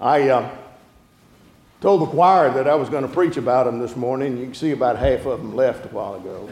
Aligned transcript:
I 0.00 0.28
uh, 0.28 0.50
told 1.80 2.02
the 2.02 2.06
choir 2.06 2.52
that 2.52 2.68
I 2.68 2.74
was 2.74 2.88
going 2.88 3.06
to 3.06 3.12
preach 3.12 3.36
about 3.36 3.64
them 3.64 3.78
this 3.78 3.96
morning. 3.96 4.36
You 4.36 4.44
can 4.44 4.54
see 4.54 4.72
about 4.72 4.98
half 4.98 5.24
of 5.24 5.38
them 5.40 5.54
left 5.54 5.86
a 5.86 5.88
while 5.88 6.16
ago. 6.16 6.50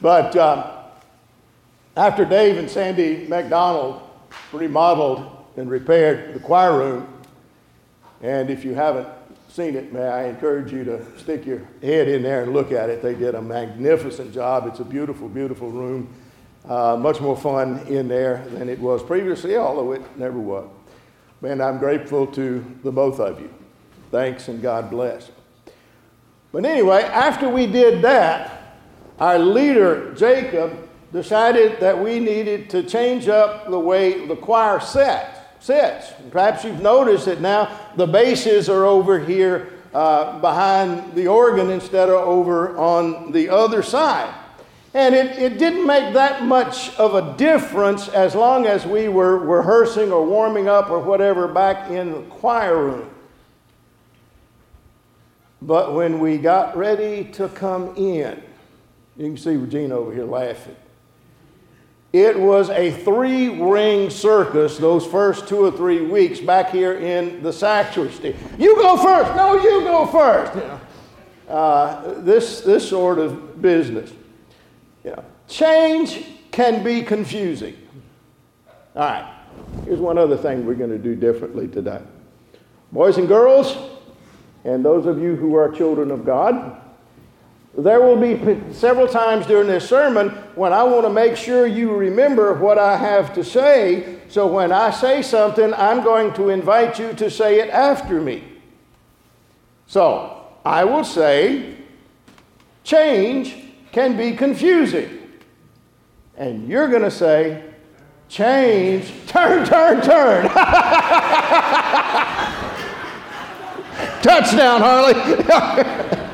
But 0.00 0.36
uh, 0.36 0.82
after 1.96 2.24
Dave 2.24 2.58
and 2.58 2.70
Sandy 2.70 3.26
McDonald 3.28 4.02
remodeled 4.52 5.44
and 5.56 5.70
repaired 5.70 6.34
the 6.34 6.40
choir 6.40 6.78
room, 6.78 7.08
and 8.20 8.50
if 8.50 8.64
you 8.64 8.74
haven't 8.74 9.08
seen 9.48 9.76
it, 9.76 9.92
may 9.92 10.06
I 10.06 10.24
encourage 10.28 10.72
you 10.72 10.84
to 10.84 11.18
stick 11.18 11.44
your 11.44 11.62
head 11.82 12.08
in 12.08 12.22
there 12.22 12.42
and 12.42 12.52
look 12.52 12.72
at 12.72 12.88
it. 12.88 13.02
They 13.02 13.14
did 13.14 13.34
a 13.34 13.42
magnificent 13.42 14.32
job. 14.32 14.66
It's 14.66 14.80
a 14.80 14.84
beautiful, 14.84 15.28
beautiful 15.28 15.70
room. 15.70 16.12
Uh, 16.68 16.96
much 16.96 17.20
more 17.20 17.36
fun 17.36 17.80
in 17.88 18.06
there 18.06 18.44
than 18.50 18.68
it 18.68 18.78
was 18.78 19.02
previously, 19.02 19.56
although 19.56 19.92
it 19.92 20.02
never 20.16 20.38
was. 20.38 20.68
Man, 21.40 21.60
I'm 21.60 21.78
grateful 21.78 22.26
to 22.28 22.64
the 22.84 22.92
both 22.92 23.18
of 23.18 23.40
you. 23.40 23.52
Thanks 24.12 24.46
and 24.46 24.62
God 24.62 24.90
bless. 24.90 25.30
But 26.52 26.64
anyway, 26.64 27.02
after 27.02 27.48
we 27.48 27.66
did 27.66 28.02
that, 28.02 28.78
our 29.18 29.38
leader, 29.38 30.14
Jacob, 30.14 30.88
decided 31.12 31.80
that 31.80 31.98
we 31.98 32.20
needed 32.20 32.70
to 32.70 32.82
change 32.82 33.28
up 33.28 33.68
the 33.68 33.78
way 33.78 34.26
the 34.26 34.36
choir 34.36 34.78
sat, 34.80 35.56
sits. 35.60 36.12
Perhaps 36.30 36.64
you've 36.64 36.80
noticed 36.80 37.26
that 37.26 37.40
now 37.40 37.76
the 37.96 38.06
basses 38.06 38.68
are 38.68 38.84
over 38.84 39.18
here 39.18 39.72
uh, 39.94 40.38
behind 40.40 41.14
the 41.14 41.26
organ 41.26 41.70
instead 41.70 42.08
of 42.08 42.26
over 42.26 42.76
on 42.76 43.32
the 43.32 43.48
other 43.48 43.82
side. 43.82 44.32
And 44.94 45.14
it, 45.14 45.38
it 45.38 45.58
didn't 45.58 45.86
make 45.86 46.12
that 46.14 46.44
much 46.44 46.94
of 46.96 47.14
a 47.14 47.36
difference 47.36 48.08
as 48.08 48.34
long 48.34 48.66
as 48.66 48.86
we 48.86 49.08
were 49.08 49.38
rehearsing 49.38 50.12
or 50.12 50.24
warming 50.24 50.68
up 50.68 50.90
or 50.90 50.98
whatever 50.98 51.48
back 51.48 51.90
in 51.90 52.12
the 52.12 52.20
choir 52.22 52.76
room. 52.76 53.10
But 55.62 55.94
when 55.94 56.18
we 56.18 56.38
got 56.38 56.76
ready 56.76 57.24
to 57.32 57.48
come 57.48 57.96
in, 57.96 58.42
you 59.16 59.26
can 59.28 59.36
see 59.36 59.56
Regina 59.56 59.96
over 59.96 60.12
here 60.12 60.24
laughing. 60.24 60.76
It 62.12 62.38
was 62.38 62.68
a 62.68 62.90
three 62.90 63.48
ring 63.48 64.10
circus 64.10 64.76
those 64.76 65.06
first 65.06 65.48
two 65.48 65.64
or 65.64 65.70
three 65.70 66.02
weeks 66.02 66.40
back 66.40 66.70
here 66.70 66.98
in 66.98 67.42
the 67.42 67.52
sacristy. 67.52 68.36
You 68.58 68.74
go 68.76 68.98
first. 68.98 69.34
No, 69.34 69.54
you 69.54 69.80
go 69.80 70.06
first. 70.06 70.54
You 70.54 70.60
know, 70.60 70.80
uh, 71.48 72.20
this, 72.20 72.60
this 72.60 72.86
sort 72.86 73.18
of 73.18 73.62
business. 73.62 74.12
Yeah. 75.04 75.20
Change 75.48 76.24
can 76.50 76.84
be 76.84 77.02
confusing. 77.02 77.76
All 78.94 79.02
right, 79.02 79.34
here's 79.84 79.98
one 79.98 80.18
other 80.18 80.36
thing 80.36 80.66
we're 80.66 80.74
going 80.74 80.90
to 80.90 80.98
do 80.98 81.14
differently 81.14 81.66
today. 81.66 82.00
Boys 82.92 83.16
and 83.16 83.26
girls, 83.26 83.76
and 84.64 84.84
those 84.84 85.06
of 85.06 85.20
you 85.20 85.34
who 85.34 85.54
are 85.54 85.70
children 85.70 86.10
of 86.10 86.26
God, 86.26 86.78
there 87.76 88.02
will 88.02 88.18
be 88.18 88.38
several 88.74 89.08
times 89.08 89.46
during 89.46 89.66
this 89.66 89.88
sermon 89.88 90.28
when 90.54 90.74
I 90.74 90.82
want 90.82 91.06
to 91.06 91.10
make 91.10 91.36
sure 91.36 91.66
you 91.66 91.94
remember 91.96 92.52
what 92.52 92.78
I 92.78 92.98
have 92.98 93.32
to 93.34 93.42
say. 93.42 94.18
So 94.28 94.46
when 94.46 94.72
I 94.72 94.90
say 94.90 95.22
something, 95.22 95.72
I'm 95.72 96.04
going 96.04 96.34
to 96.34 96.50
invite 96.50 96.98
you 96.98 97.14
to 97.14 97.30
say 97.30 97.60
it 97.60 97.70
after 97.70 98.20
me. 98.20 98.44
So 99.86 100.48
I 100.66 100.84
will 100.84 101.04
say, 101.04 101.76
change 102.84 103.61
can 103.92 104.16
be 104.16 104.32
confusing. 104.32 105.20
And 106.36 106.66
you're 106.66 106.88
going 106.88 107.02
to 107.02 107.10
say, 107.10 107.62
change, 108.28 109.12
turn, 109.26 109.66
turn, 109.66 110.00
turn. 110.00 110.44
Touchdown, 114.22 114.80
Harley. 114.80 115.14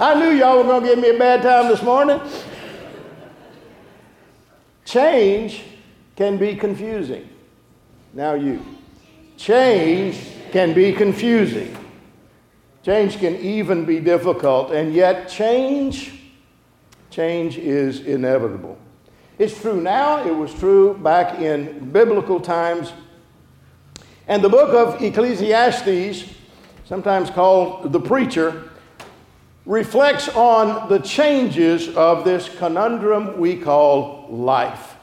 I 0.00 0.14
knew 0.14 0.30
y'all 0.30 0.58
were 0.58 0.62
going 0.62 0.82
to 0.82 0.88
give 0.88 0.98
me 1.00 1.10
a 1.10 1.18
bad 1.18 1.42
time 1.42 1.66
this 1.68 1.82
morning. 1.82 2.20
Change 4.84 5.64
can 6.14 6.38
be 6.38 6.54
confusing. 6.54 7.28
Now, 8.14 8.34
you. 8.34 8.64
Change 9.36 10.18
can 10.52 10.72
be 10.74 10.92
confusing. 10.92 11.77
Change 12.88 13.18
can 13.18 13.36
even 13.36 13.84
be 13.84 14.00
difficult, 14.00 14.70
and 14.70 14.94
yet 14.94 15.28
change, 15.28 16.22
change 17.10 17.58
is 17.58 18.00
inevitable. 18.00 18.78
It's 19.38 19.60
true 19.60 19.78
now, 19.78 20.26
it 20.26 20.34
was 20.34 20.54
true 20.54 20.94
back 20.94 21.38
in 21.38 21.90
biblical 21.90 22.40
times. 22.40 22.94
And 24.26 24.42
the 24.42 24.48
book 24.48 24.70
of 24.70 25.02
Ecclesiastes, 25.02 26.32
sometimes 26.86 27.28
called 27.28 27.92
the 27.92 28.00
preacher, 28.00 28.70
reflects 29.66 30.30
on 30.30 30.88
the 30.88 31.00
changes 31.00 31.94
of 31.94 32.24
this 32.24 32.48
conundrum 32.56 33.38
we 33.38 33.54
call 33.54 34.28
life. 34.30 34.96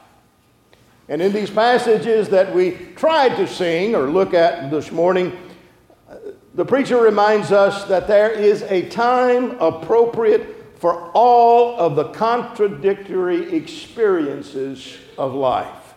And 1.08 1.22
in 1.22 1.32
these 1.32 1.50
passages 1.50 2.30
that 2.30 2.52
we 2.52 2.72
tried 2.96 3.36
to 3.36 3.46
sing 3.46 3.94
or 3.94 4.10
look 4.10 4.34
at 4.34 4.72
this 4.72 4.90
morning, 4.90 5.38
the 6.56 6.64
preacher 6.64 6.98
reminds 6.98 7.52
us 7.52 7.84
that 7.84 8.08
there 8.08 8.30
is 8.30 8.62
a 8.62 8.88
time 8.88 9.58
appropriate 9.60 10.78
for 10.78 11.10
all 11.12 11.78
of 11.78 11.96
the 11.96 12.04
contradictory 12.04 13.54
experiences 13.54 14.96
of 15.18 15.34
life. 15.34 15.94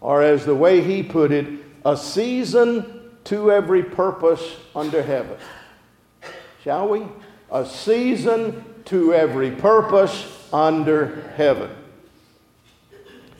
Or, 0.00 0.22
as 0.22 0.44
the 0.44 0.54
way 0.54 0.80
he 0.80 1.02
put 1.02 1.32
it, 1.32 1.46
a 1.84 1.96
season 1.96 3.10
to 3.24 3.50
every 3.50 3.82
purpose 3.82 4.56
under 4.76 5.02
heaven. 5.02 5.36
Shall 6.62 6.88
we? 6.88 7.06
A 7.50 7.66
season 7.66 8.64
to 8.86 9.12
every 9.12 9.50
purpose 9.50 10.48
under 10.52 11.32
heaven. 11.36 11.70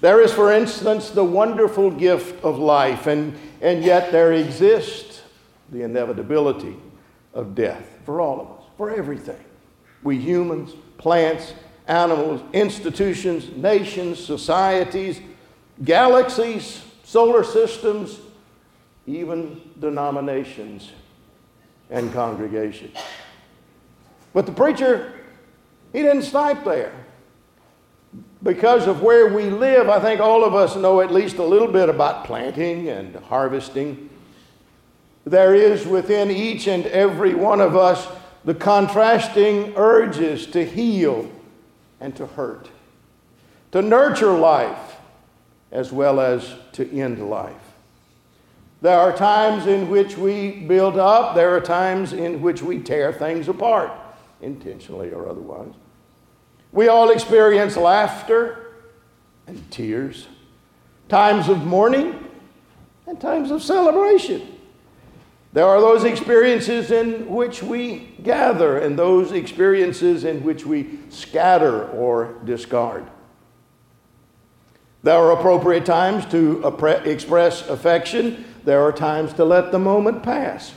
There 0.00 0.20
is, 0.20 0.32
for 0.32 0.52
instance, 0.52 1.10
the 1.10 1.24
wonderful 1.24 1.92
gift 1.92 2.42
of 2.42 2.58
life, 2.58 3.06
and, 3.06 3.38
and 3.60 3.84
yet 3.84 4.10
there 4.10 4.32
exists 4.32 5.11
the 5.72 5.82
inevitability 5.82 6.76
of 7.34 7.54
death 7.54 7.98
for 8.04 8.20
all 8.20 8.40
of 8.40 8.46
us, 8.58 8.64
for 8.76 8.90
everything. 8.90 9.42
We 10.02 10.18
humans, 10.18 10.74
plants, 10.98 11.54
animals, 11.88 12.42
institutions, 12.52 13.48
nations, 13.56 14.22
societies, 14.22 15.20
galaxies, 15.82 16.84
solar 17.02 17.42
systems, 17.42 18.20
even 19.06 19.60
denominations 19.80 20.92
and 21.90 22.12
congregations. 22.12 22.96
But 24.34 24.46
the 24.46 24.52
preacher, 24.52 25.12
he 25.92 26.02
didn't 26.02 26.22
stop 26.22 26.64
there. 26.64 26.92
Because 28.42 28.86
of 28.86 29.02
where 29.02 29.28
we 29.28 29.44
live, 29.44 29.88
I 29.88 30.00
think 30.00 30.20
all 30.20 30.44
of 30.44 30.54
us 30.54 30.76
know 30.76 31.00
at 31.00 31.12
least 31.12 31.36
a 31.36 31.44
little 31.44 31.68
bit 31.68 31.88
about 31.88 32.24
planting 32.24 32.88
and 32.88 33.14
harvesting 33.16 34.10
there 35.24 35.54
is 35.54 35.86
within 35.86 36.30
each 36.30 36.66
and 36.66 36.86
every 36.86 37.34
one 37.34 37.60
of 37.60 37.76
us 37.76 38.06
the 38.44 38.54
contrasting 38.54 39.72
urges 39.76 40.46
to 40.46 40.64
heal 40.64 41.30
and 42.00 42.16
to 42.16 42.26
hurt, 42.26 42.68
to 43.70 43.80
nurture 43.80 44.32
life 44.32 44.96
as 45.70 45.92
well 45.92 46.20
as 46.20 46.54
to 46.72 46.90
end 46.98 47.30
life. 47.30 47.54
There 48.80 48.98
are 48.98 49.16
times 49.16 49.66
in 49.66 49.88
which 49.88 50.18
we 50.18 50.50
build 50.50 50.98
up, 50.98 51.36
there 51.36 51.56
are 51.56 51.60
times 51.60 52.12
in 52.12 52.42
which 52.42 52.62
we 52.62 52.80
tear 52.80 53.12
things 53.12 53.46
apart, 53.46 53.92
intentionally 54.40 55.12
or 55.12 55.28
otherwise. 55.28 55.72
We 56.72 56.88
all 56.88 57.10
experience 57.10 57.76
laughter 57.76 58.72
and 59.46 59.70
tears, 59.70 60.26
times 61.08 61.48
of 61.48 61.64
mourning 61.64 62.28
and 63.06 63.20
times 63.20 63.52
of 63.52 63.62
celebration. 63.62 64.51
There 65.52 65.66
are 65.66 65.80
those 65.80 66.04
experiences 66.04 66.90
in 66.90 67.28
which 67.28 67.62
we 67.62 68.14
gather 68.22 68.78
and 68.78 68.98
those 68.98 69.32
experiences 69.32 70.24
in 70.24 70.42
which 70.42 70.64
we 70.64 70.98
scatter 71.10 71.88
or 71.90 72.38
discard. 72.44 73.04
There 75.02 75.14
are 75.14 75.32
appropriate 75.32 75.84
times 75.84 76.24
to 76.26 76.64
express 77.04 77.68
affection. 77.68 78.46
There 78.64 78.80
are 78.80 78.92
times 78.92 79.34
to 79.34 79.44
let 79.44 79.72
the 79.72 79.78
moment 79.78 80.22
pass. 80.22 80.72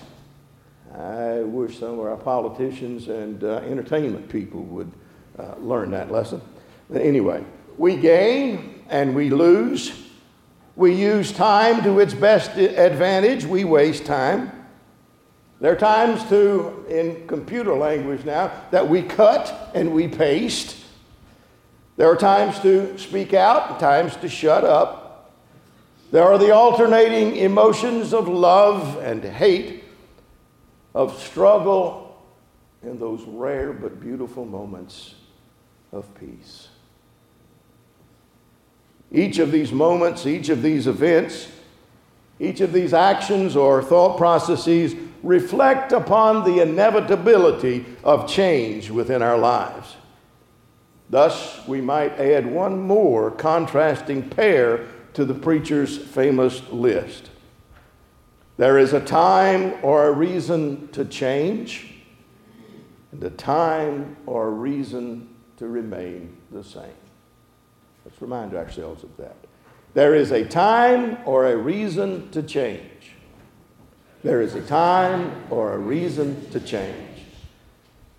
I 0.93 1.41
wish 1.41 1.79
some 1.79 1.99
of 1.99 2.05
our 2.05 2.17
politicians 2.17 3.07
and 3.07 3.43
uh, 3.43 3.57
entertainment 3.57 4.27
people 4.27 4.61
would 4.63 4.91
uh, 5.37 5.55
learn 5.59 5.91
that 5.91 6.11
lesson. 6.11 6.41
But 6.89 7.01
anyway, 7.01 7.43
we 7.77 7.95
gain 7.95 8.83
and 8.89 9.15
we 9.15 9.29
lose. 9.29 10.03
We 10.75 10.93
use 10.93 11.31
time 11.31 11.83
to 11.83 11.99
its 11.99 12.13
best 12.13 12.57
advantage. 12.57 13.45
We 13.45 13.63
waste 13.63 14.05
time. 14.05 14.64
There 15.59 15.71
are 15.71 15.77
times 15.77 16.23
to, 16.29 16.85
in 16.89 17.27
computer 17.27 17.73
language 17.75 18.25
now, 18.25 18.51
that 18.71 18.89
we 18.89 19.01
cut 19.01 19.71
and 19.73 19.93
we 19.93 20.07
paste. 20.07 20.75
There 21.97 22.09
are 22.09 22.17
times 22.17 22.59
to 22.59 22.97
speak 22.97 23.33
out, 23.33 23.79
times 23.79 24.17
to 24.17 24.27
shut 24.27 24.65
up. 24.65 25.33
There 26.11 26.23
are 26.23 26.37
the 26.37 26.51
alternating 26.51 27.37
emotions 27.37 28.13
of 28.13 28.27
love 28.27 28.97
and 28.97 29.23
hate, 29.23 29.85
of 30.93 31.17
struggle, 31.21 32.21
and 32.81 32.99
those 32.99 33.23
rare 33.23 33.73
but 33.73 33.99
beautiful 33.99 34.45
moments 34.45 35.15
of 35.91 36.05
peace. 36.19 36.67
Each 39.11 39.39
of 39.39 39.51
these 39.51 39.71
moments, 39.71 40.25
each 40.25 40.49
of 40.49 40.61
these 40.61 40.87
events, 40.87 41.47
each 42.39 42.61
of 42.61 42.73
these 42.73 42.93
actions 42.93 43.55
or 43.55 43.81
thought 43.81 44.17
processes 44.17 44.95
reflect 45.23 45.91
upon 45.91 46.43
the 46.43 46.61
inevitability 46.61 47.85
of 48.03 48.29
change 48.29 48.89
within 48.89 49.21
our 49.21 49.37
lives. 49.37 49.95
Thus, 51.09 51.65
we 51.67 51.81
might 51.81 52.19
add 52.19 52.45
one 52.45 52.79
more 52.81 53.31
contrasting 53.31 54.29
pair 54.29 54.87
to 55.13 55.23
the 55.23 55.33
preacher's 55.33 55.97
famous 55.97 56.61
list. 56.69 57.29
There 58.57 58.77
is 58.77 58.93
a 58.93 59.01
time 59.01 59.73
or 59.81 60.07
a 60.07 60.11
reason 60.11 60.87
to 60.89 61.05
change, 61.05 61.93
and 63.11 63.23
a 63.23 63.29
time 63.29 64.17
or 64.25 64.47
a 64.47 64.51
reason 64.51 65.29
to 65.57 65.67
remain 65.67 66.35
the 66.51 66.63
same. 66.63 66.91
Let's 68.03 68.21
remind 68.21 68.53
ourselves 68.53 69.03
of 69.03 69.15
that. 69.17 69.35
There 69.95 70.13
is 70.13 70.31
a 70.31 70.43
time 70.43 71.17
or 71.25 71.47
a 71.47 71.55
reason 71.55 72.29
to 72.31 72.43
change. 72.43 73.13
There 74.23 74.41
is 74.41 74.53
a 74.53 74.61
time 74.61 75.31
or 75.49 75.71
a 75.71 75.77
reason 75.77 76.49
to 76.49 76.59
change. 76.59 77.21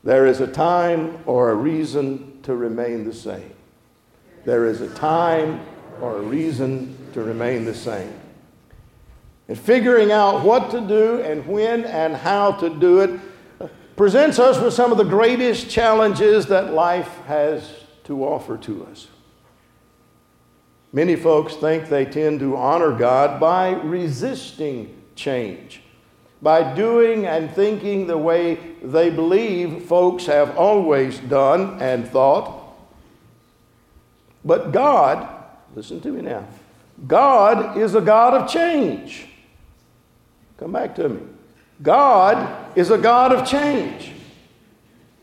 There 0.02 0.26
is 0.26 0.40
a 0.40 0.46
time 0.46 1.18
or 1.26 1.50
a 1.50 1.54
reason 1.54 2.40
to 2.44 2.56
remain 2.56 3.04
the 3.04 3.12
same. 3.12 3.52
There 4.46 4.64
is 4.64 4.80
a 4.80 4.88
time 4.94 5.60
or 6.00 6.16
a 6.16 6.22
reason 6.22 6.96
to 7.12 7.22
remain 7.22 7.66
the 7.66 7.74
same. 7.74 8.14
And 9.46 9.58
figuring 9.58 10.10
out 10.10 10.44
what 10.44 10.70
to 10.70 10.80
do 10.80 11.20
and 11.20 11.46
when 11.46 11.84
and 11.84 12.16
how 12.16 12.52
to 12.52 12.70
do 12.70 13.00
it 13.00 13.20
presents 13.96 14.38
us 14.38 14.58
with 14.58 14.72
some 14.72 14.92
of 14.92 14.96
the 14.96 15.04
greatest 15.04 15.68
challenges 15.68 16.46
that 16.46 16.72
life 16.72 17.18
has 17.26 17.70
to 18.04 18.24
offer 18.24 18.56
to 18.56 18.86
us. 18.86 19.08
Many 20.96 21.14
folks 21.14 21.54
think 21.54 21.90
they 21.90 22.06
tend 22.06 22.40
to 22.40 22.56
honor 22.56 22.90
God 22.90 23.38
by 23.38 23.72
resisting 23.72 24.96
change, 25.14 25.82
by 26.40 26.72
doing 26.74 27.26
and 27.26 27.50
thinking 27.50 28.06
the 28.06 28.16
way 28.16 28.54
they 28.82 29.10
believe 29.10 29.82
folks 29.82 30.24
have 30.24 30.56
always 30.56 31.18
done 31.18 31.82
and 31.82 32.08
thought. 32.08 32.78
But 34.42 34.72
God, 34.72 35.28
listen 35.74 36.00
to 36.00 36.08
me 36.08 36.22
now, 36.22 36.48
God 37.06 37.76
is 37.76 37.94
a 37.94 38.00
God 38.00 38.32
of 38.32 38.48
change. 38.48 39.28
Come 40.56 40.72
back 40.72 40.94
to 40.94 41.10
me. 41.10 41.20
God 41.82 42.74
is 42.74 42.90
a 42.90 42.96
God 42.96 43.34
of 43.34 43.46
change. 43.46 44.12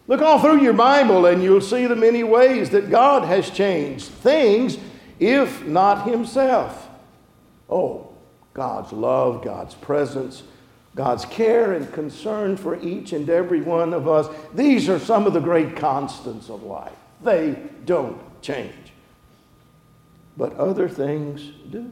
Look 0.06 0.22
all 0.22 0.38
through 0.40 0.62
your 0.62 0.74
Bible 0.74 1.26
and 1.26 1.42
you'll 1.42 1.62
see 1.62 1.88
the 1.88 1.96
many 1.96 2.24
ways 2.24 2.70
that 2.70 2.92
God 2.92 3.24
has 3.24 3.50
changed 3.50 4.06
things, 4.06 4.78
if 5.20 5.66
not 5.66 6.08
Himself. 6.08 6.90
Oh, 7.70 8.10
God's 8.54 8.92
love, 8.92 9.44
God's 9.44 9.76
presence, 9.76 10.44
God's 10.96 11.26
care 11.26 11.74
and 11.74 11.92
concern 11.92 12.56
for 12.56 12.80
each 12.82 13.14
and 13.14 13.30
every 13.30 13.62
one 13.62 13.94
of 13.94 14.08
us. 14.08 14.28
These 14.54 14.90
are 14.90 15.00
some 15.00 15.26
of 15.26 15.34
the 15.34 15.40
great 15.40 15.76
constants 15.76 16.50
of 16.50 16.64
life. 16.64 16.94
They 17.24 17.58
don't 17.86 18.22
change. 18.42 18.74
But 20.38 20.54
other 20.56 20.88
things 20.88 21.52
do. 21.70 21.92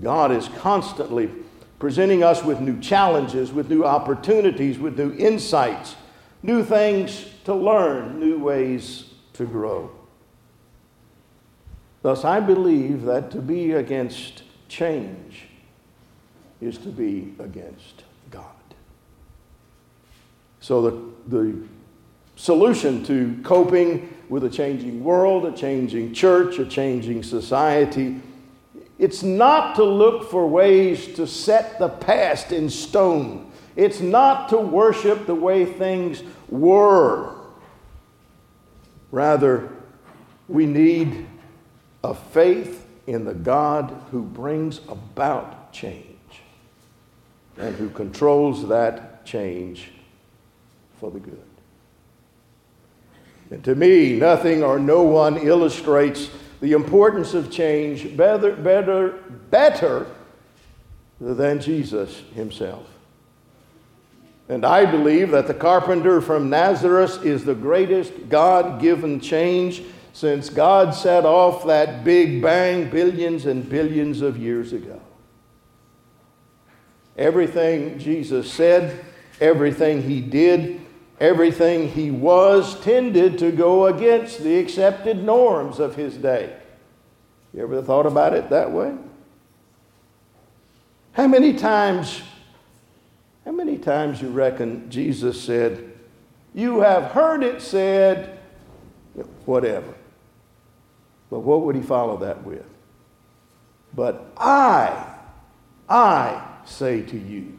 God 0.00 0.32
is 0.32 0.48
constantly 0.58 1.30
presenting 1.78 2.22
us 2.22 2.42
with 2.42 2.60
new 2.60 2.80
challenges, 2.80 3.52
with 3.52 3.68
new 3.68 3.84
opportunities, 3.84 4.78
with 4.78 4.98
new 4.98 5.12
insights, 5.14 5.96
new 6.42 6.64
things 6.64 7.26
to 7.44 7.54
learn, 7.54 8.18
new 8.18 8.38
ways 8.38 9.04
to 9.34 9.44
grow. 9.44 9.90
Thus, 12.02 12.24
I 12.24 12.40
believe 12.40 13.02
that 13.02 13.30
to 13.30 13.38
be 13.38 13.72
against 13.72 14.42
change 14.68 15.46
is 16.60 16.78
to 16.78 16.88
be 16.88 17.34
against 17.38 18.04
God. 18.30 18.44
So, 20.60 20.82
the, 20.82 21.00
the 21.28 21.58
solution 22.36 23.04
to 23.04 23.38
coping 23.44 24.12
with 24.28 24.44
a 24.44 24.50
changing 24.50 25.04
world, 25.04 25.46
a 25.46 25.52
changing 25.52 26.12
church, 26.12 26.58
a 26.58 26.66
changing 26.66 27.22
society, 27.22 28.20
it's 28.98 29.22
not 29.22 29.76
to 29.76 29.84
look 29.84 30.30
for 30.30 30.46
ways 30.46 31.14
to 31.14 31.26
set 31.26 31.78
the 31.78 31.88
past 31.88 32.52
in 32.52 32.70
stone. 32.70 33.50
It's 33.74 34.00
not 34.00 34.48
to 34.50 34.58
worship 34.58 35.26
the 35.26 35.34
way 35.34 35.64
things 35.64 36.22
were. 36.48 37.34
Rather, 39.10 39.70
we 40.48 40.66
need 40.66 41.26
a 42.04 42.14
faith 42.14 42.86
in 43.06 43.24
the 43.24 43.34
God 43.34 43.94
who 44.10 44.22
brings 44.22 44.80
about 44.88 45.72
change 45.72 46.06
and 47.56 47.74
who 47.76 47.90
controls 47.90 48.68
that 48.68 49.24
change 49.24 49.90
for 50.98 51.10
the 51.10 51.20
good. 51.20 51.42
And 53.50 53.62
to 53.64 53.74
me, 53.74 54.14
nothing 54.18 54.62
or 54.62 54.78
no 54.78 55.02
one 55.02 55.36
illustrates 55.36 56.30
the 56.60 56.72
importance 56.72 57.34
of 57.34 57.50
change 57.50 58.16
better, 58.16 58.52
better, 58.52 59.18
better 59.50 60.06
than 61.20 61.60
Jesus 61.60 62.22
himself. 62.34 62.86
And 64.48 64.64
I 64.64 64.86
believe 64.90 65.30
that 65.32 65.46
the 65.46 65.54
carpenter 65.54 66.20
from 66.20 66.50
Nazareth 66.50 67.24
is 67.24 67.44
the 67.44 67.54
greatest 67.54 68.28
God 68.28 68.80
given 68.80 69.20
change 69.20 69.82
since 70.12 70.50
God 70.50 70.94
set 70.94 71.24
off 71.24 71.66
that 71.66 72.04
big 72.04 72.42
bang 72.42 72.90
billions 72.90 73.46
and 73.46 73.68
billions 73.68 74.20
of 74.20 74.36
years 74.36 74.72
ago. 74.72 75.00
Everything 77.16 77.98
Jesus 77.98 78.50
said, 78.50 79.04
everything 79.40 80.02
he 80.02 80.20
did, 80.20 80.80
everything 81.20 81.88
he 81.88 82.10
was 82.10 82.78
tended 82.80 83.38
to 83.38 83.52
go 83.52 83.86
against 83.86 84.42
the 84.42 84.58
accepted 84.58 85.22
norms 85.22 85.78
of 85.78 85.96
his 85.96 86.16
day. 86.16 86.56
You 87.54 87.62
ever 87.62 87.82
thought 87.82 88.06
about 88.06 88.34
it 88.34 88.50
that 88.50 88.70
way? 88.70 88.94
How 91.12 91.26
many 91.26 91.52
times, 91.54 92.22
how 93.44 93.52
many 93.52 93.76
times 93.76 94.22
you 94.22 94.30
reckon 94.30 94.90
Jesus 94.90 95.40
said, 95.40 95.92
You 96.54 96.80
have 96.80 97.12
heard 97.12 97.42
it 97.42 97.60
said, 97.60 98.38
whatever. 99.44 99.94
But 101.32 101.40
what 101.40 101.62
would 101.62 101.74
he 101.74 101.80
follow 101.80 102.18
that 102.18 102.44
with? 102.44 102.66
But 103.94 104.32
I, 104.36 105.14
I 105.88 106.46
say 106.66 107.00
to 107.00 107.16
you. 107.16 107.58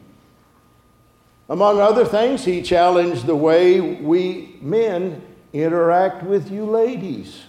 Among 1.48 1.80
other 1.80 2.04
things, 2.04 2.44
he 2.44 2.62
challenged 2.62 3.26
the 3.26 3.34
way 3.34 3.80
we 3.80 4.58
men 4.60 5.20
interact 5.52 6.22
with 6.22 6.52
you 6.52 6.66
ladies. 6.66 7.42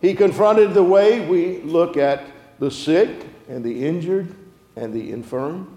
He 0.00 0.14
confronted 0.14 0.74
the 0.74 0.84
way 0.84 1.26
we 1.28 1.58
look 1.62 1.96
at 1.96 2.24
the 2.60 2.70
sick 2.70 3.26
and 3.48 3.64
the 3.64 3.84
injured 3.84 4.32
and 4.76 4.94
the 4.94 5.10
infirm. 5.10 5.76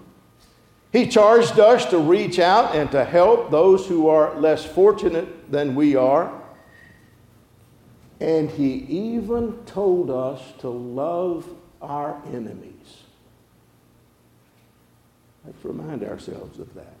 He 0.92 1.08
charged 1.08 1.58
us 1.58 1.86
to 1.86 1.98
reach 1.98 2.38
out 2.38 2.76
and 2.76 2.88
to 2.92 3.04
help 3.04 3.50
those 3.50 3.88
who 3.88 4.06
are 4.06 4.38
less 4.38 4.64
fortunate 4.64 5.50
than 5.50 5.74
we 5.74 5.96
are. 5.96 6.43
And 8.24 8.48
he 8.48 8.72
even 8.88 9.52
told 9.66 10.08
us 10.08 10.40
to 10.60 10.70
love 10.70 11.46
our 11.82 12.22
enemies. 12.28 13.02
Let's 15.44 15.62
remind 15.62 16.02
ourselves 16.02 16.58
of 16.58 16.72
that. 16.72 16.96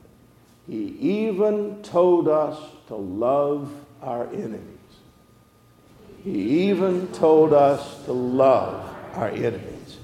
He 0.68 0.94
even 1.00 1.82
told 1.82 2.28
us 2.28 2.58
to 2.88 2.96
love 2.96 3.72
our 4.02 4.26
enemies. 4.34 4.60
He 6.22 6.68
even 6.68 7.08
told 7.12 7.54
us 7.54 8.04
to 8.04 8.12
love 8.12 8.86
our 9.14 9.28
enemies. 9.28 9.96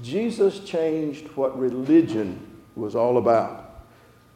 Jesus 0.00 0.60
changed 0.60 1.26
what 1.34 1.58
religion 1.58 2.62
was 2.76 2.94
all 2.94 3.18
about. 3.18 3.63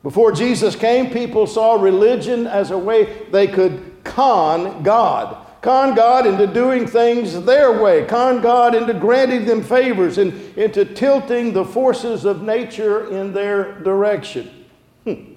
Before 0.03 0.33
Jesus 0.33 0.77
came, 0.77 1.11
people 1.11 1.47
saw 1.47 1.75
religion 1.75 2.47
as 2.47 2.71
a 2.71 2.79
way 2.79 3.27
they 3.31 3.47
could 3.47 3.97
con 4.05 4.83
God 4.83 5.45
con 5.61 5.95
God 5.95 6.27
into 6.27 6.47
doing 6.47 6.87
things 6.87 7.45
their 7.45 7.83
way, 7.83 8.05
con 8.05 8.41
God 8.41 8.75
into 8.75 8.95
granting 8.95 9.45
them 9.45 9.63
favors, 9.63 10.19
and 10.19 10.33
into 10.57 10.85
tilting 10.85 11.53
the 11.53 11.65
forces 11.65 12.25
of 12.25 12.43
nature 12.43 13.09
in 13.09 13.33
their 13.33 13.79
direction. 13.81 14.65
Hmm. 15.05 15.33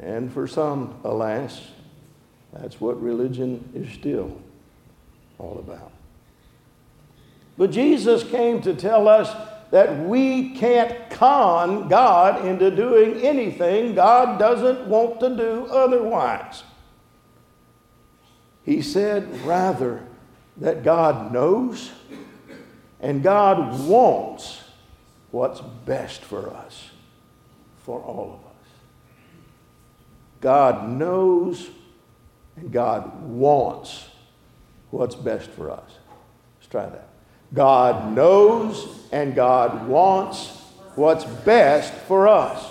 And 0.00 0.32
for 0.32 0.46
some, 0.46 0.98
alas, 1.04 1.68
that's 2.52 2.80
what 2.80 3.00
religion 3.00 3.68
is 3.74 3.92
still 3.92 4.40
all 5.38 5.58
about. 5.58 5.92
But 7.56 7.70
Jesus 7.70 8.22
came 8.22 8.60
to 8.62 8.74
tell 8.74 9.08
us 9.08 9.34
that 9.70 9.98
we 10.06 10.54
can't 10.54 11.10
con 11.10 11.88
God 11.88 12.44
into 12.44 12.70
doing 12.70 13.20
anything 13.22 13.94
God 13.94 14.38
doesn't 14.38 14.86
want 14.86 15.20
to 15.20 15.36
do 15.36 15.66
otherwise. 15.66 16.62
He 18.62 18.82
said, 18.82 19.40
rather, 19.42 20.04
that 20.56 20.82
God 20.82 21.32
knows 21.32 21.90
and 23.00 23.22
God 23.22 23.86
wants 23.86 24.62
what's 25.30 25.60
best 25.60 26.22
for 26.22 26.50
us, 26.50 26.90
for 27.78 28.00
all 28.00 28.40
of 28.40 28.40
us. 28.40 28.68
God 30.40 30.88
knows 30.88 31.70
and 32.56 32.72
God 32.72 33.22
wants 33.22 34.08
what's 34.90 35.14
best 35.14 35.50
for 35.50 35.70
us. 35.70 35.90
Let's 36.58 36.68
try 36.68 36.86
that. 36.86 37.08
God 37.54 38.14
knows 38.14 39.08
and 39.12 39.34
God 39.34 39.88
wants 39.88 40.62
what's 40.94 41.24
best 41.24 41.92
for 41.92 42.28
us. 42.28 42.64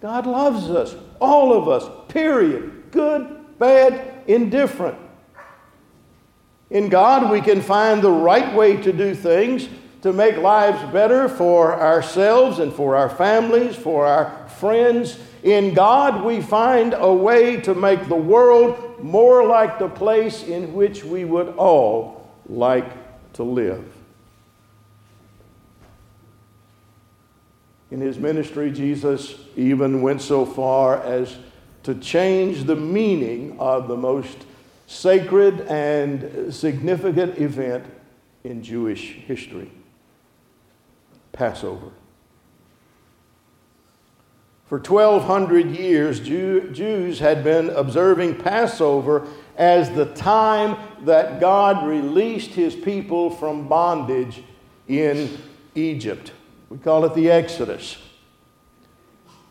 God 0.00 0.26
loves 0.26 0.68
us, 0.70 0.94
all 1.20 1.52
of 1.52 1.68
us, 1.68 1.88
period. 2.08 2.90
Good, 2.90 3.58
bad, 3.58 4.22
indifferent. 4.26 4.98
In 6.70 6.88
God, 6.88 7.30
we 7.30 7.40
can 7.40 7.60
find 7.60 8.02
the 8.02 8.10
right 8.10 8.54
way 8.54 8.76
to 8.78 8.92
do 8.92 9.14
things 9.14 9.68
to 10.02 10.12
make 10.12 10.36
lives 10.36 10.82
better 10.92 11.30
for 11.30 11.80
ourselves 11.80 12.58
and 12.58 12.70
for 12.70 12.94
our 12.94 13.08
families, 13.08 13.74
for 13.74 14.04
our 14.04 14.46
friends. 14.48 15.18
In 15.42 15.72
God, 15.72 16.22
we 16.22 16.42
find 16.42 16.94
a 16.94 17.10
way 17.10 17.58
to 17.62 17.74
make 17.74 18.06
the 18.08 18.14
world 18.14 19.02
more 19.02 19.46
like 19.46 19.78
the 19.78 19.88
place 19.88 20.42
in 20.42 20.74
which 20.74 21.04
we 21.04 21.24
would 21.24 21.48
all 21.56 22.30
like 22.48 23.03
to 23.34 23.42
live. 23.42 23.84
In 27.90 28.00
his 28.00 28.18
ministry, 28.18 28.72
Jesus 28.72 29.36
even 29.56 30.02
went 30.02 30.20
so 30.20 30.44
far 30.44 31.02
as 31.02 31.36
to 31.84 31.94
change 31.94 32.64
the 32.64 32.74
meaning 32.74 33.56
of 33.60 33.88
the 33.88 33.96
most 33.96 34.46
sacred 34.86 35.60
and 35.62 36.52
significant 36.52 37.38
event 37.38 37.84
in 38.42 38.62
Jewish 38.62 39.12
history 39.26 39.70
Passover. 41.32 41.90
For 44.74 44.80
1,200 44.80 45.70
years, 45.70 46.18
Jew, 46.18 46.68
Jews 46.72 47.20
had 47.20 47.44
been 47.44 47.70
observing 47.70 48.38
Passover 48.38 49.24
as 49.56 49.88
the 49.90 50.06
time 50.06 50.76
that 51.04 51.38
God 51.38 51.86
released 51.86 52.50
his 52.50 52.74
people 52.74 53.30
from 53.30 53.68
bondage 53.68 54.42
in 54.88 55.38
Egypt. 55.76 56.32
We 56.70 56.78
call 56.78 57.04
it 57.04 57.14
the 57.14 57.30
Exodus. 57.30 57.98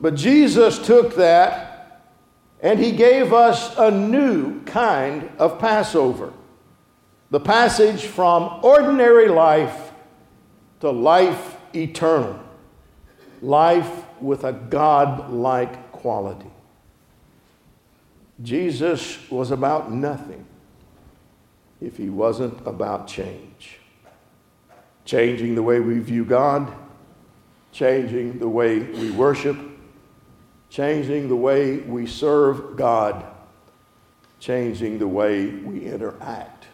But 0.01 0.15
Jesus 0.15 0.77
took 0.77 1.15
that 1.15 2.11
and 2.59 2.77
he 2.77 2.91
gave 2.91 3.31
us 3.31 3.77
a 3.77 3.89
new 3.89 4.61
kind 4.65 5.31
of 5.39 5.57
Passover 5.57 6.33
the 7.29 7.39
passage 7.39 8.03
from 8.03 8.59
ordinary 8.61 9.29
life 9.29 9.93
to 10.81 10.91
life 10.91 11.55
eternal, 11.73 12.37
life 13.41 14.02
with 14.23 14.45
a 14.45 14.53
God 14.53 15.31
like 15.31 15.91
quality. 15.91 16.49
Jesus 18.41 19.29
was 19.29 19.51
about 19.51 19.91
nothing 19.91 20.45
if 21.81 21.97
he 21.97 22.09
wasn't 22.09 22.65
about 22.65 23.07
change. 23.07 23.79
Changing 25.05 25.53
the 25.55 25.61
way 25.61 25.81
we 25.81 25.99
view 25.99 26.23
God, 26.23 26.73
changing 27.73 28.39
the 28.39 28.47
way 28.47 28.79
we 28.79 29.11
worship, 29.11 29.57
changing 30.69 31.27
the 31.27 31.35
way 31.35 31.77
we 31.79 32.07
serve 32.07 32.77
God, 32.77 33.25
changing 34.39 34.97
the 34.97 35.07
way 35.07 35.47
we 35.47 35.85
interact 35.85 36.67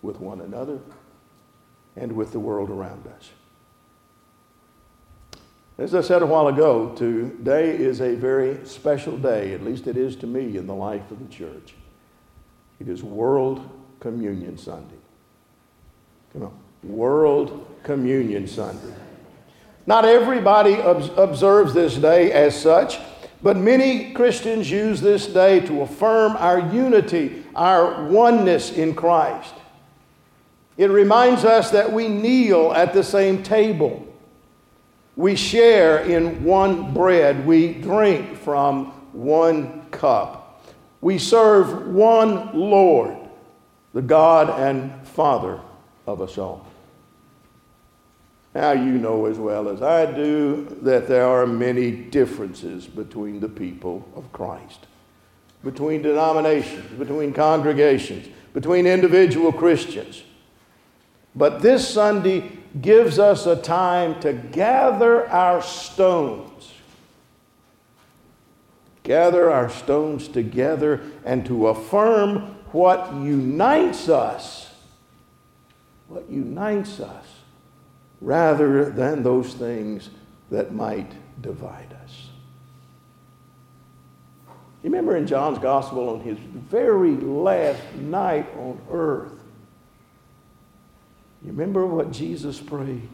with 0.00 0.18
one 0.18 0.40
another 0.40 0.80
and 1.94 2.12
with 2.12 2.32
the 2.32 2.40
world 2.40 2.70
around 2.70 3.06
us. 3.06 3.30
As 5.78 5.94
I 5.94 6.00
said 6.00 6.22
a 6.22 6.26
while 6.26 6.48
ago, 6.48 6.94
today 6.96 7.76
is 7.76 8.00
a 8.00 8.14
very 8.14 8.64
special 8.64 9.18
day, 9.18 9.52
at 9.52 9.62
least 9.62 9.86
it 9.86 9.98
is 9.98 10.16
to 10.16 10.26
me 10.26 10.56
in 10.56 10.66
the 10.66 10.74
life 10.74 11.10
of 11.10 11.18
the 11.18 11.34
church. 11.34 11.74
It 12.80 12.88
is 12.88 13.02
World 13.02 13.68
Communion 14.00 14.56
Sunday. 14.56 14.96
Come 16.32 16.44
on. 16.44 16.58
World 16.82 17.66
Communion 17.82 18.46
Sunday. 18.46 18.94
Not 19.86 20.06
everybody 20.06 20.78
observes 20.80 21.74
this 21.74 21.96
day 21.96 22.32
as 22.32 22.60
such, 22.60 22.98
but 23.42 23.58
many 23.58 24.12
Christians 24.14 24.70
use 24.70 25.02
this 25.02 25.26
day 25.26 25.60
to 25.60 25.82
affirm 25.82 26.36
our 26.36 26.58
unity, 26.72 27.44
our 27.54 28.04
oneness 28.04 28.72
in 28.72 28.94
Christ. 28.94 29.54
It 30.78 30.90
reminds 30.90 31.44
us 31.44 31.70
that 31.70 31.92
we 31.92 32.08
kneel 32.08 32.72
at 32.72 32.94
the 32.94 33.04
same 33.04 33.42
table. 33.42 34.06
We 35.16 35.34
share 35.34 36.00
in 36.00 36.44
one 36.44 36.92
bread. 36.92 37.46
We 37.46 37.72
drink 37.72 38.36
from 38.36 38.86
one 39.12 39.86
cup. 39.90 40.62
We 41.00 41.18
serve 41.18 41.88
one 41.88 42.58
Lord, 42.58 43.16
the 43.94 44.02
God 44.02 44.50
and 44.60 45.06
Father 45.08 45.60
of 46.06 46.20
us 46.20 46.36
all. 46.36 46.66
Now, 48.54 48.72
you 48.72 48.92
know 48.92 49.26
as 49.26 49.38
well 49.38 49.68
as 49.68 49.82
I 49.82 50.06
do 50.06 50.64
that 50.82 51.08
there 51.08 51.26
are 51.26 51.46
many 51.46 51.90
differences 51.90 52.86
between 52.86 53.40
the 53.40 53.48
people 53.48 54.08
of 54.16 54.32
Christ, 54.32 54.86
between 55.62 56.00
denominations, 56.00 56.90
between 56.98 57.34
congregations, 57.34 58.28
between 58.54 58.86
individual 58.86 59.52
Christians. 59.52 60.22
But 61.34 61.60
this 61.60 61.86
Sunday 61.86 62.50
gives 62.80 63.18
us 63.18 63.46
a 63.46 63.56
time 63.56 64.20
to 64.20 64.32
gather 64.32 65.28
our 65.30 65.62
stones, 65.62 66.72
gather 69.02 69.50
our 69.50 69.70
stones 69.70 70.28
together, 70.28 71.00
and 71.24 71.46
to 71.46 71.68
affirm 71.68 72.56
what 72.72 73.12
unites 73.14 74.08
us, 74.08 74.74
what 76.08 76.28
unites 76.28 77.00
us 77.00 77.26
rather 78.20 78.90
than 78.90 79.22
those 79.22 79.54
things 79.54 80.10
that 80.50 80.72
might 80.72 81.12
divide 81.40 81.94
us. 82.04 82.28
You 84.82 84.90
remember 84.90 85.16
in 85.16 85.26
John's 85.26 85.58
gospel 85.58 86.08
on 86.10 86.20
his 86.20 86.38
very 86.38 87.16
last 87.16 87.82
night 87.94 88.46
on 88.56 88.80
earth, 88.90 89.32
you 91.42 91.50
remember 91.50 91.86
what 91.86 92.12
Jesus 92.12 92.60
prayed? 92.60 93.08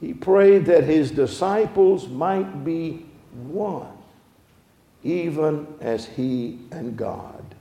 He 0.00 0.14
prayed 0.14 0.66
that 0.66 0.84
his 0.84 1.10
disciples 1.10 2.08
might 2.08 2.64
be 2.64 3.06
one, 3.32 3.92
even 5.04 5.66
as 5.80 6.06
he 6.06 6.58
and 6.70 6.96
God 6.96 7.54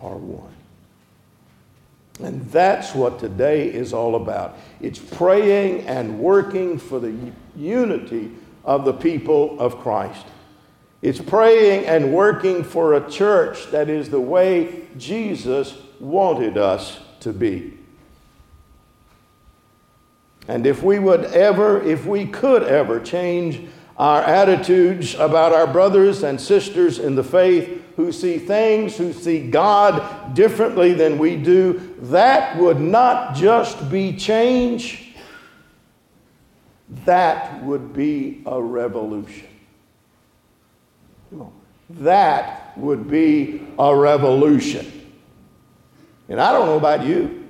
are 0.00 0.16
one. 0.16 0.54
And 2.22 2.50
that's 2.50 2.94
what 2.94 3.18
today 3.18 3.68
is 3.72 3.92
all 3.92 4.16
about. 4.16 4.58
It's 4.80 4.98
praying 4.98 5.86
and 5.86 6.18
working 6.18 6.78
for 6.78 7.00
the 7.00 7.14
unity 7.56 8.30
of 8.64 8.84
the 8.84 8.92
people 8.92 9.58
of 9.58 9.78
Christ. 9.78 10.26
It's 11.02 11.20
praying 11.20 11.86
and 11.86 12.12
working 12.12 12.62
for 12.62 12.94
a 12.94 13.10
church 13.10 13.70
that 13.70 13.88
is 13.88 14.10
the 14.10 14.20
way 14.20 14.86
Jesus 14.98 15.74
wanted 15.98 16.58
us 16.58 16.98
to 17.20 17.32
be. 17.32 17.78
And 20.48 20.66
if 20.66 20.82
we 20.82 20.98
would 20.98 21.26
ever, 21.26 21.80
if 21.82 22.06
we 22.06 22.26
could 22.26 22.62
ever 22.64 22.98
change 22.98 23.68
our 23.96 24.22
attitudes 24.22 25.14
about 25.14 25.52
our 25.52 25.66
brothers 25.66 26.22
and 26.22 26.40
sisters 26.40 26.98
in 26.98 27.14
the 27.14 27.22
faith 27.22 27.84
who 27.96 28.10
see 28.10 28.38
things, 28.38 28.96
who 28.96 29.12
see 29.12 29.50
God 29.50 30.34
differently 30.34 30.94
than 30.94 31.18
we 31.18 31.36
do, 31.36 31.94
that 32.00 32.56
would 32.56 32.80
not 32.80 33.34
just 33.34 33.90
be 33.90 34.16
change, 34.16 35.14
that 37.04 37.62
would 37.62 37.92
be 37.92 38.42
a 38.46 38.60
revolution. 38.60 39.46
That 41.90 42.76
would 42.78 43.08
be 43.08 43.66
a 43.78 43.94
revolution. 43.94 44.99
And 46.30 46.40
I 46.40 46.52
don't 46.52 46.66
know 46.66 46.78
about 46.78 47.04
you, 47.04 47.46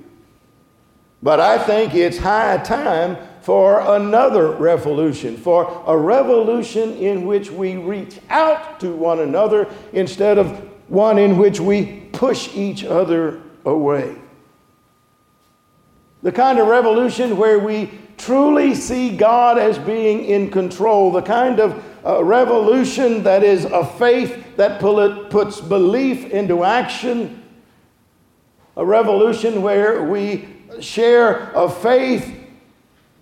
but 1.23 1.39
I 1.39 1.57
think 1.59 1.93
it's 1.95 2.17
high 2.17 2.57
time 2.57 3.15
for 3.41 3.79
another 3.95 4.51
revolution, 4.51 5.37
for 5.37 5.83
a 5.87 5.95
revolution 5.95 6.93
in 6.95 7.25
which 7.25 7.51
we 7.51 7.77
reach 7.77 8.19
out 8.29 8.79
to 8.79 8.91
one 8.91 9.19
another 9.19 9.67
instead 9.93 10.37
of 10.37 10.49
one 10.89 11.17
in 11.17 11.37
which 11.37 11.59
we 11.59 12.09
push 12.11 12.53
each 12.55 12.83
other 12.83 13.41
away. 13.65 14.15
The 16.23 16.31
kind 16.31 16.59
of 16.59 16.67
revolution 16.67 17.37
where 17.37 17.59
we 17.59 17.91
truly 18.17 18.75
see 18.75 19.15
God 19.15 19.57
as 19.57 19.79
being 19.79 20.25
in 20.25 20.51
control. 20.51 21.11
The 21.11 21.21
kind 21.21 21.59
of 21.59 21.83
uh, 22.05 22.23
revolution 22.23 23.23
that 23.23 23.43
is 23.43 23.65
a 23.65 23.85
faith 23.85 24.55
that 24.57 24.79
puts 24.79 25.61
belief 25.61 26.25
into 26.25 26.63
action. 26.63 27.40
A 28.77 28.85
revolution 28.85 29.61
where 29.61 30.03
we 30.03 30.47
share 30.79 31.51
a 31.53 31.69
faith 31.69 32.37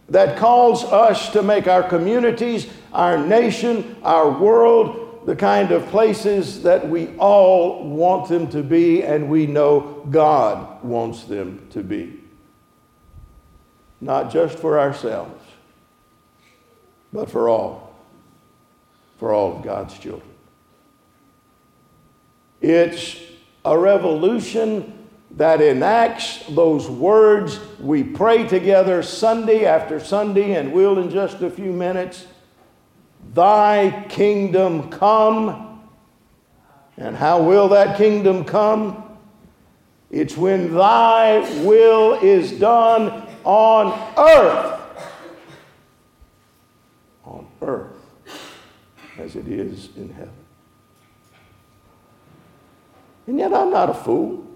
that 0.09 0.37
calls 0.37 0.83
us 0.83 1.29
to 1.31 1.43
make 1.43 1.67
our 1.67 1.83
communities, 1.83 2.67
our 2.93 3.17
nation, 3.17 3.95
our 4.03 4.29
world 4.29 5.09
the 5.25 5.35
kind 5.35 5.71
of 5.71 5.85
places 5.87 6.63
that 6.63 6.87
we 6.87 7.15
all 7.17 7.87
want 7.87 8.29
them 8.29 8.47
to 8.49 8.63
be 8.63 9.03
and 9.03 9.29
we 9.29 9.45
know 9.45 10.05
God 10.09 10.83
wants 10.83 11.25
them 11.25 11.67
to 11.71 11.83
be. 11.83 12.19
Not 14.01 14.31
just 14.31 14.57
for 14.57 14.79
ourselves, 14.79 15.43
but 17.11 17.29
for 17.29 17.49
all, 17.49 17.93
for 19.17 19.33
all 19.33 19.57
of 19.57 19.63
God's 19.63 19.97
children. 19.97 20.29
It's 22.61 23.17
a 23.65 23.77
revolution 23.77 24.98
that 25.31 25.61
enacts 25.61 26.43
those 26.47 26.89
words 26.89 27.59
we 27.79 28.03
pray 28.03 28.47
together 28.47 29.03
Sunday 29.03 29.65
after 29.65 29.99
Sunday, 29.99 30.53
and 30.53 30.73
we'll 30.73 30.97
in 30.99 31.09
just 31.09 31.41
a 31.41 31.49
few 31.49 31.71
minutes. 31.71 32.25
Thy 33.33 34.05
kingdom 34.09 34.89
come. 34.89 35.81
And 36.97 37.15
how 37.15 37.43
will 37.43 37.69
that 37.69 37.97
kingdom 37.97 38.43
come? 38.43 39.03
It's 40.09 40.35
when 40.35 40.73
thy 40.73 41.39
will 41.63 42.15
is 42.15 42.51
done 42.51 43.27
on 43.43 43.87
earth. 44.17 44.81
On 47.23 47.47
earth 47.61 48.01
as 49.17 49.35
it 49.35 49.47
is 49.47 49.89
in 49.95 50.09
heaven. 50.09 50.33
And 53.27 53.37
yet 53.37 53.53
I'm 53.53 53.69
not 53.69 53.91
a 53.91 53.93
fool. 53.93 54.48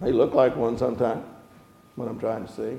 They 0.00 0.12
look 0.12 0.34
like 0.34 0.56
one 0.56 0.76
sometimes, 0.76 1.24
what 1.96 2.08
I'm 2.08 2.18
trying 2.18 2.46
to 2.46 2.52
say. 2.52 2.76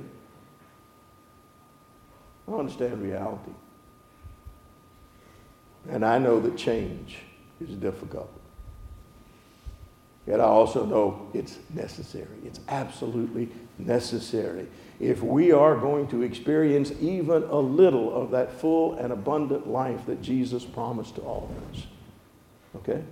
I 2.47 2.51
understand 2.51 3.01
reality. 3.01 3.51
And 5.89 6.05
I 6.05 6.17
know 6.17 6.39
that 6.39 6.57
change 6.57 7.17
is 7.61 7.75
difficult. 7.75 8.31
Yet 10.27 10.39
I 10.39 10.45
also 10.45 10.85
know 10.85 11.29
it's 11.33 11.59
necessary. 11.73 12.37
It's 12.43 12.59
absolutely 12.67 13.49
necessary. 13.77 14.67
If 14.99 15.21
we 15.21 15.51
are 15.51 15.75
going 15.75 16.07
to 16.07 16.23
experience 16.23 16.91
even 16.99 17.43
a 17.43 17.59
little 17.59 18.13
of 18.15 18.31
that 18.31 18.51
full 18.51 18.95
and 18.95 19.13
abundant 19.13 19.67
life 19.67 20.05
that 20.07 20.21
Jesus 20.21 20.65
promised 20.65 21.15
to 21.15 21.21
all 21.21 21.51
of 21.51 21.75
us. 21.75 21.85
Okay? 22.77 23.03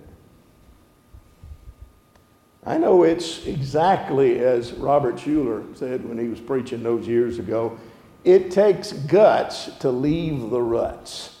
I 2.66 2.78
know 2.78 3.02
it's 3.02 3.46
exactly 3.46 4.38
as 4.38 4.72
Robert 4.72 5.16
Schuller 5.16 5.76
said 5.76 6.08
when 6.08 6.18
he 6.18 6.28
was 6.28 6.40
preaching 6.40 6.82
those 6.82 7.06
years 7.06 7.38
ago 7.38 7.78
it 8.24 8.50
takes 8.50 8.92
guts 8.92 9.70
to 9.80 9.90
leave 9.90 10.48
the 10.50 10.60
ruts. 10.60 11.38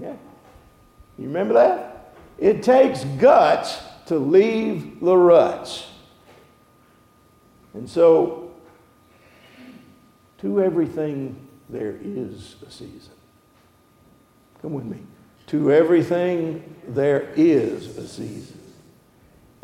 Yeah. 0.00 0.14
You 1.18 1.26
remember 1.26 1.54
that? 1.54 2.14
It 2.38 2.62
takes 2.62 3.04
guts 3.04 3.78
to 4.06 4.18
leave 4.18 5.00
the 5.00 5.16
ruts. 5.16 5.88
And 7.74 7.90
so, 7.90 8.52
to 10.38 10.62
everything, 10.62 11.48
there 11.68 11.98
is 12.00 12.56
a 12.66 12.70
season. 12.70 13.14
Come 14.62 14.74
with 14.74 14.84
me. 14.84 14.98
To 15.48 15.72
everything, 15.72 16.76
there 16.86 17.32
is 17.36 17.98
a 17.98 18.06
season 18.06 18.63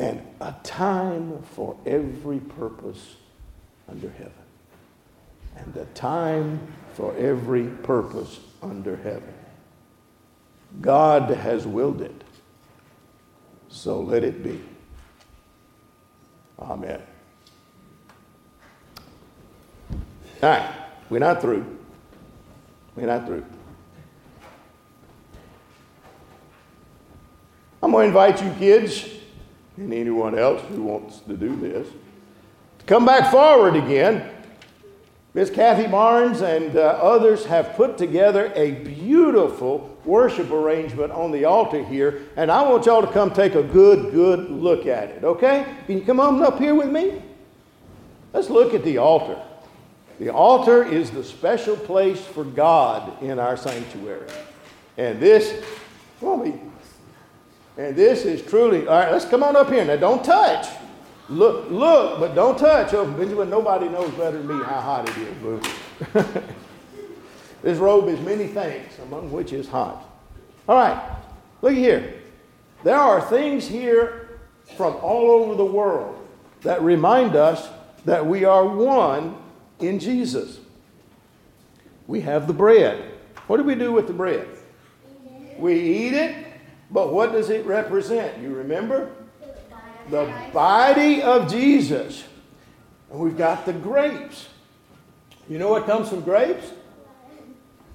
and 0.01 0.27
a 0.41 0.55
time 0.63 1.43
for 1.43 1.77
every 1.85 2.39
purpose 2.39 3.17
under 3.87 4.09
heaven. 4.09 4.33
And 5.57 5.77
a 5.77 5.85
time 5.93 6.59
for 6.95 7.15
every 7.19 7.65
purpose 7.65 8.41
under 8.63 8.97
heaven. 8.97 9.35
God 10.81 11.29
has 11.29 11.67
willed 11.67 12.01
it, 12.01 12.25
so 13.69 14.01
let 14.01 14.25
it 14.25 14.43
be. 14.43 14.63
Amen. 16.59 17.03
All 20.43 20.49
right, 20.49 20.75
we're 21.11 21.19
not 21.19 21.43
through. 21.43 21.79
We're 22.97 23.07
not 23.07 23.27
through. 23.27 23.45
I'm 27.83 27.91
going 27.91 28.05
to 28.05 28.09
invite 28.09 28.43
you 28.43 28.51
kids 28.59 29.20
and 29.81 29.95
anyone 29.95 30.39
else 30.39 30.63
who 30.69 30.83
wants 30.83 31.21
to 31.21 31.37
do 31.37 31.57
this 31.57 31.89
to 32.79 32.85
come 32.85 33.07
back 33.07 33.31
forward 33.31 33.75
again. 33.77 34.29
Miss 35.33 35.49
Kathy 35.49 35.87
Barnes 35.87 36.43
and 36.43 36.77
uh, 36.77 36.81
others 36.81 37.45
have 37.47 37.75
put 37.75 37.97
together 37.97 38.53
a 38.57 38.73
beautiful 38.73 39.97
worship 40.05 40.51
arrangement 40.51 41.13
on 41.13 41.31
the 41.31 41.45
altar 41.45 41.85
here, 41.85 42.23
and 42.37 42.51
I 42.51 42.63
want 42.69 42.87
y'all 42.87 43.01
to 43.01 43.13
come 43.13 43.33
take 43.33 43.55
a 43.55 43.63
good, 43.63 44.13
good 44.13 44.51
look 44.51 44.87
at 44.87 45.11
it, 45.11 45.23
okay? 45.23 45.65
Can 45.87 45.99
you 45.99 46.05
come 46.05 46.19
on 46.19 46.43
up 46.43 46.59
here 46.59 46.75
with 46.75 46.91
me? 46.91 47.23
Let's 48.33 48.51
look 48.51 48.75
at 48.75 48.83
the 48.83 48.99
altar. 48.99 49.41
The 50.19 50.31
altar 50.31 50.83
is 50.83 51.11
the 51.11 51.25
special 51.25 51.77
place 51.77 52.21
for 52.21 52.45
God 52.45 53.23
in 53.23 53.39
our 53.39 53.57
sanctuary. 53.57 54.27
And 54.99 55.21
this, 55.21 55.65
well, 56.21 56.45
and 57.81 57.97
this 57.97 58.27
is 58.27 58.43
truly, 58.43 58.87
all 58.87 58.99
right, 58.99 59.11
let's 59.11 59.25
come 59.25 59.43
on 59.43 59.57
up 59.57 59.71
here. 59.71 59.83
Now, 59.83 59.97
don't 59.97 60.23
touch. 60.23 60.67
Look, 61.31 61.71
look, 61.71 62.21
but 62.21 62.35
don't 62.35 62.59
touch. 62.59 62.93
Oh, 62.93 63.11
Benjamin, 63.11 63.49
nobody 63.49 63.89
knows 63.89 64.11
better 64.11 64.37
than 64.37 64.49
me 64.49 64.63
how 64.63 64.83
hot 64.83 65.09
it 65.09 65.17
is, 65.17 65.35
boo. 65.39 65.63
this 67.63 67.79
robe 67.79 68.09
is 68.09 68.21
many 68.21 68.49
things, 68.49 68.93
among 69.05 69.33
which 69.33 69.55
is 69.55 69.67
hot. 69.67 70.07
All 70.69 70.77
right, 70.77 71.17
look 71.63 71.73
here. 71.73 72.21
There 72.85 72.99
are 72.99 73.23
things 73.23 73.67
here 73.67 74.29
from 74.77 74.97
all 74.97 75.31
over 75.31 75.55
the 75.55 75.65
world 75.65 76.19
that 76.61 76.83
remind 76.83 77.35
us 77.35 77.67
that 78.05 78.27
we 78.27 78.45
are 78.45 78.67
one 78.67 79.37
in 79.79 79.99
Jesus. 79.99 80.61
We 82.07 82.21
have 82.21 82.47
the 82.47 82.53
bread. 82.53 83.11
What 83.47 83.57
do 83.57 83.63
we 83.63 83.75
do 83.75 83.91
with 83.91 84.07
the 84.07 84.13
bread? 84.13 84.47
We 85.57 85.81
eat 85.81 86.13
it, 86.13 86.50
but 86.91 87.13
what 87.13 87.33
does 87.33 87.51
it 87.51 87.65
represent? 87.67 88.43
You 88.43 88.55
remember? 88.55 89.11
the 90.11 90.33
body 90.53 91.23
of 91.23 91.51
Jesus. 91.51 92.25
And 93.11 93.21
we've 93.21 93.39
got 93.39 93.65
the 93.67 93.73
grapes. 93.73 94.49
You 95.49 95.59
know 95.59 95.71
what 95.71 95.87
comes 95.87 96.09
from 96.09 96.21
grapes? 96.21 96.73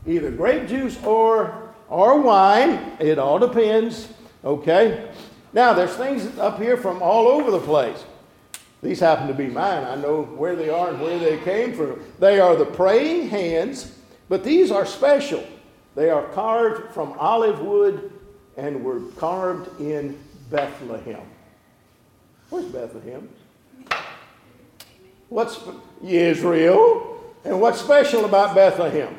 Either 0.07 0.31
grape 0.31 0.67
juice 0.67 1.01
or, 1.03 1.73
or 1.89 2.21
wine. 2.21 2.93
It 2.99 3.17
all 3.19 3.39
depends. 3.39 4.07
Okay? 4.43 5.09
Now, 5.53 5.73
there's 5.73 5.95
things 5.95 6.37
up 6.37 6.59
here 6.59 6.77
from 6.77 7.01
all 7.01 7.27
over 7.27 7.51
the 7.51 7.59
place. 7.59 8.03
These 8.83 8.99
happen 8.99 9.27
to 9.27 9.33
be 9.33 9.47
mine. 9.47 9.83
I 9.83 9.95
know 9.95 10.23
where 10.23 10.55
they 10.55 10.69
are 10.69 10.89
and 10.89 11.01
where 11.01 11.17
they 11.17 11.37
came 11.39 11.73
from. 11.73 12.01
They 12.19 12.39
are 12.39 12.55
the 12.55 12.65
praying 12.65 13.29
hands, 13.29 13.97
but 14.29 14.43
these 14.43 14.69
are 14.69 14.85
special. 14.85 15.43
They 15.95 16.09
are 16.09 16.27
carved 16.33 16.93
from 16.93 17.13
olive 17.13 17.61
wood 17.61 18.11
and 18.57 18.83
were 18.83 19.01
carved 19.17 19.79
in 19.79 20.17
Bethlehem. 20.49 21.21
Where's 22.49 22.65
Bethlehem? 22.65 23.29
What's 25.29 25.59
Israel? 26.03 27.23
And 27.43 27.59
what's 27.61 27.79
special 27.79 28.25
about 28.25 28.55
Bethlehem? 28.55 29.17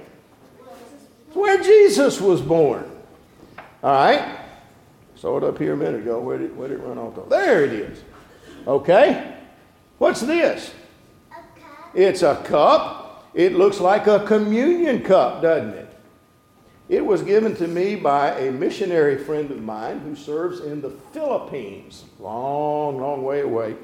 It's 1.28 1.36
where 1.36 1.62
Jesus 1.62 2.20
was 2.20 2.40
born. 2.40 2.90
All 3.82 3.92
right? 3.92 4.38
Saw 5.16 5.38
it 5.38 5.44
up 5.44 5.58
here 5.58 5.74
a 5.74 5.76
minute 5.76 6.00
ago. 6.00 6.20
Where 6.20 6.38
did, 6.38 6.56
where 6.56 6.68
did 6.68 6.80
it 6.80 6.82
run 6.82 6.98
off? 6.98 7.14
To? 7.14 7.24
There 7.28 7.64
it 7.64 7.72
is. 7.72 8.02
Okay? 8.66 9.34
What's 9.98 10.20
this? 10.20 10.72
A 11.32 11.40
it's 11.94 12.22
a 12.22 12.36
cup. 12.44 13.30
It 13.34 13.54
looks 13.54 13.80
like 13.80 14.06
a 14.06 14.20
communion 14.20 15.02
cup, 15.02 15.42
doesn't 15.42 15.74
it? 15.74 15.85
It 16.88 17.04
was 17.04 17.22
given 17.22 17.56
to 17.56 17.66
me 17.66 17.96
by 17.96 18.38
a 18.38 18.52
missionary 18.52 19.18
friend 19.18 19.50
of 19.50 19.60
mine 19.60 20.00
who 20.00 20.14
serves 20.14 20.60
in 20.60 20.80
the 20.80 20.90
Philippines, 21.12 22.04
long, 22.20 23.00
long 23.00 23.24
way 23.24 23.40
away. 23.40 23.76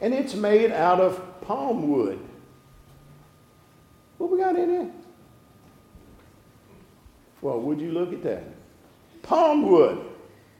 And 0.00 0.14
it's 0.14 0.34
made 0.34 0.70
out 0.70 1.00
of 1.00 1.20
palm 1.40 1.90
wood. 1.90 2.18
What 4.18 4.30
we 4.30 4.38
got 4.38 4.56
in 4.56 4.70
it? 4.70 4.92
Well, 7.40 7.60
would 7.60 7.80
you 7.80 7.90
look 7.90 8.12
at 8.12 8.22
that? 8.22 8.44
Palm 9.22 9.68
wood. 9.68 10.04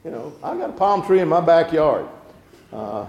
You 0.03 0.11
know, 0.11 0.33
I 0.43 0.55
got 0.57 0.69
a 0.69 0.73
palm 0.73 1.05
tree 1.05 1.19
in 1.19 1.27
my 1.27 1.41
backyard. 1.41 2.07
Uh, 2.71 3.07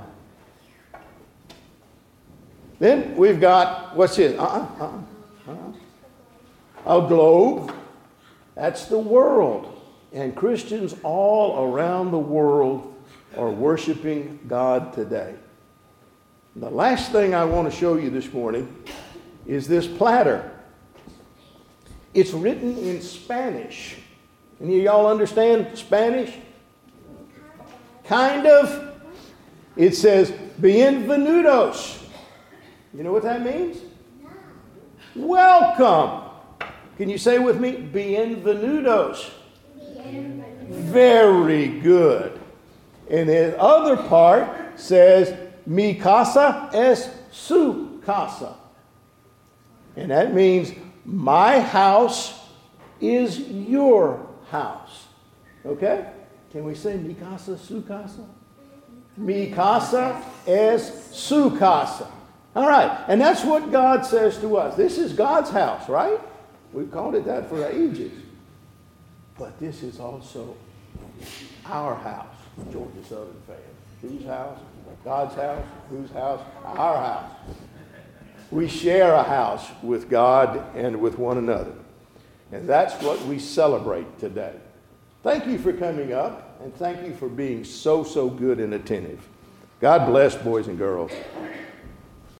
Then 2.78 3.16
we've 3.16 3.40
got, 3.40 3.96
what's 3.96 4.16
this? 4.16 4.38
Uh-uh, 4.38 4.66
uh-uh, 4.80 5.50
uh-uh. 5.50 6.94
A 7.04 7.08
globe. 7.08 7.72
That's 8.56 8.86
the 8.86 8.98
world. 8.98 9.80
And 10.12 10.34
Christians 10.34 10.96
all 11.02 11.62
around 11.62 12.10
the 12.10 12.18
world 12.18 12.94
are 13.36 13.50
worshiping 13.50 14.40
God 14.48 14.94
today. 14.94 15.34
The 16.56 16.70
last 16.70 17.12
thing 17.12 17.34
I 17.34 17.44
want 17.44 17.70
to 17.70 17.76
show 17.76 17.96
you 17.96 18.08
this 18.08 18.32
morning 18.32 18.74
is 19.46 19.68
this 19.68 19.86
platter. 19.86 20.50
It's 22.14 22.32
written 22.32 22.78
in 22.78 23.02
Spanish. 23.02 23.96
Any 24.58 24.78
of 24.78 24.84
y'all 24.84 25.06
understand 25.06 25.76
Spanish? 25.76 26.32
Kind 28.04 28.46
of. 28.46 28.94
It 29.76 29.94
says, 29.94 30.30
Bienvenidos. 30.58 32.02
You 32.94 33.02
know 33.02 33.12
what 33.12 33.24
that 33.24 33.42
means? 33.44 33.76
Welcome. 35.14 36.25
Can 36.96 37.10
you 37.10 37.18
say 37.18 37.38
with 37.38 37.60
me? 37.60 37.72
Bienvenidos. 37.72 39.30
Very 40.68 41.68
good. 41.80 42.40
And 43.10 43.28
the 43.28 43.60
other 43.60 43.96
part 44.08 44.80
says, 44.80 45.36
Mi 45.66 45.94
casa 45.94 46.70
es 46.72 47.10
su 47.30 48.00
casa. 48.04 48.54
And 49.94 50.10
that 50.10 50.32
means, 50.32 50.72
my 51.04 51.60
house 51.60 52.40
is 53.00 53.40
your 53.40 54.26
house. 54.50 55.06
Okay? 55.64 56.10
Can 56.50 56.64
we 56.64 56.74
say 56.74 56.96
mi 56.96 57.14
casa, 57.14 57.58
su 57.58 57.82
casa? 57.82 58.24
Mi 59.16 59.50
casa 59.50 60.22
es 60.46 61.10
su 61.12 61.56
casa. 61.58 62.06
All 62.54 62.66
right. 62.66 63.04
And 63.08 63.20
that's 63.20 63.44
what 63.44 63.70
God 63.70 64.06
says 64.06 64.38
to 64.38 64.56
us. 64.56 64.76
This 64.76 64.96
is 64.96 65.12
God's 65.12 65.50
house, 65.50 65.88
right? 65.88 66.18
We've 66.76 66.92
called 66.92 67.14
it 67.14 67.24
that 67.24 67.48
for 67.48 67.64
ages. 67.66 68.12
But 69.38 69.58
this 69.58 69.82
is 69.82 69.98
also 69.98 70.54
our 71.64 71.94
house, 71.94 72.36
Georgia 72.70 73.02
Southern 73.08 73.40
fans. 73.46 73.60
Whose 74.02 74.26
house? 74.26 74.58
God's 75.02 75.34
house. 75.36 75.64
Whose 75.88 76.10
house? 76.10 76.42
Our 76.66 76.98
house. 76.98 77.32
We 78.50 78.68
share 78.68 79.14
a 79.14 79.22
house 79.22 79.66
with 79.82 80.10
God 80.10 80.62
and 80.76 81.00
with 81.00 81.18
one 81.18 81.38
another. 81.38 81.72
And 82.52 82.68
that's 82.68 83.02
what 83.02 83.22
we 83.22 83.38
celebrate 83.38 84.18
today. 84.18 84.52
Thank 85.22 85.46
you 85.46 85.58
for 85.58 85.72
coming 85.72 86.12
up, 86.12 86.60
and 86.62 86.74
thank 86.76 87.06
you 87.06 87.14
for 87.16 87.30
being 87.30 87.64
so, 87.64 88.04
so 88.04 88.28
good 88.28 88.60
and 88.60 88.74
attentive. 88.74 89.26
God 89.80 90.06
bless, 90.06 90.36
boys 90.36 90.68
and 90.68 90.76
girls. 90.76 91.10